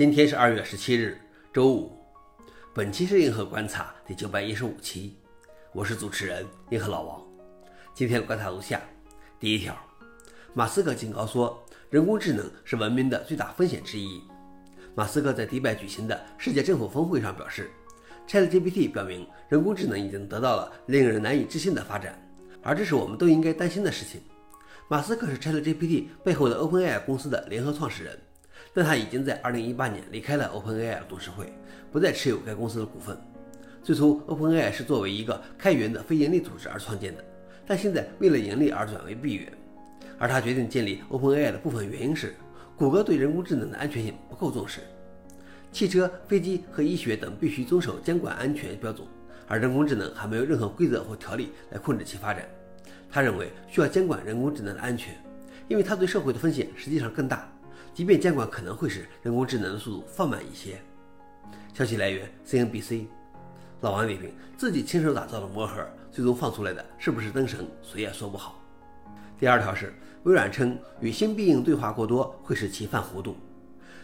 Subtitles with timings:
[0.00, 1.20] 今天是二月十七日，
[1.52, 1.92] 周五。
[2.72, 5.14] 本期是硬核观察第九百一十五期，
[5.74, 7.22] 我是主持人硬核老王。
[7.92, 8.80] 今天的观察如下：
[9.38, 9.76] 第一条，
[10.54, 14.22] 马斯克警告说，人工智能是文明的最大风险之一。
[14.94, 17.70] 马斯克在迪拜举行的世界政府峰会上表示
[18.26, 22.18] ，ChatGPT 表明人工智能已经得到了令人难以置信的发展，
[22.62, 24.18] 而这是我们都应该担心的事情。
[24.88, 28.18] 马斯克是 ChatGPT 背后的 OpenAI 公司的联合创始人。
[28.72, 31.52] 但他已经在2018年离开了 OpenAI 董事会，
[31.90, 33.16] 不再持有该公司的股份。
[33.82, 37.24] 最初，OpenAI 是作为一个开源的非盈利组织而创建的，
[37.66, 39.52] 但现在为了盈利而转为闭源。
[40.18, 42.34] 而他决定建立 OpenAI 的部分原因是，
[42.76, 44.80] 谷歌对人工智能的安全性不够重视。
[45.72, 49.06] 汽车、飞机和医学等必须遵守监管安全标准，
[49.48, 52.46] 而人工智能还没有任何规则或条例来控制其发展。
[53.10, 55.14] 他认为需要监管人工智能的安全，
[55.68, 57.50] 因为它对社会的风险实际上更大。
[57.92, 60.80] 即便监管可能会使人工智能的速度放慢一些。
[61.72, 63.06] 消息来源：CNBC。
[63.80, 68.60] 老王点评：自己亲手打造的魔盒，最终放出来的是不是灯神，谁也说不好。
[69.38, 73.34] 第二条是，微软称与新必应对话过多会使其犯糊涂。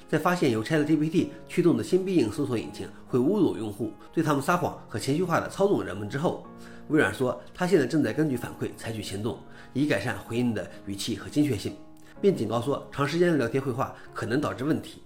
[0.08, 6.46] 在发现由 ChatGPT 驱动的新必应搜索引擎会侮辱用户、对他们撒谎和情绪化的操纵人们之后，
[6.88, 9.38] 微软说，他现在正在根据反馈采取行动，
[9.74, 11.77] 以改善回应的语气和精确性。
[12.20, 15.03] 并警告说，长时间的聊天绘画可能导致问题。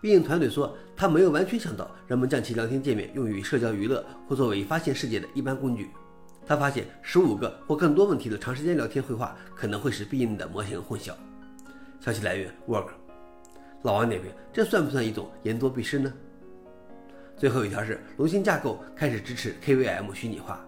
[0.00, 5.90] 毕竟团队说，他没有完全想到人们将其聊天界面用于社交娱乐或作为发现世界的一般工具。
[6.44, 11.12] 他发现十五个或更多问题的长时间聊天绘画可能会使必应的模型混淆。
[12.00, 12.88] 消息来源：Work。
[13.82, 16.12] 老王点评：这算不算一种言多必失呢？
[17.36, 20.64] 最后一条是，龙芯架构开始支持 KVM 虚拟化。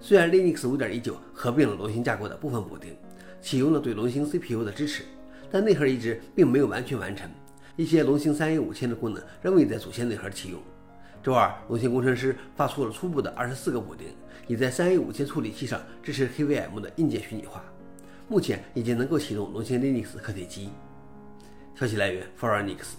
[0.00, 2.96] 虽然 Linux 5.19合并了龙芯架构的部分补丁。
[3.44, 5.04] 启用了对龙芯 CPU 的支持，
[5.50, 7.28] 但内核移植并没有完全完成。
[7.76, 10.58] 一些龙芯 3A 5000的功能仍未在主线内核启用。
[11.22, 14.08] 周二，龙芯工程师发出了初步的24个补丁，
[14.46, 17.62] 已在 3A 5000处理器上支持 KVM 的硬件虚拟化。
[18.28, 20.70] 目前已经能够启动龙芯 Linux 客体机。
[21.74, 22.96] 消息来源 f o r e n i x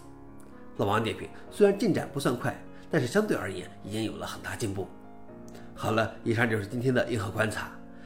[0.77, 2.55] 老王点评：虽然进展不算快，
[2.91, 4.87] 但是相对而言已经有了很大进步。
[5.73, 7.71] 好了，以上就是今天的硬核观察。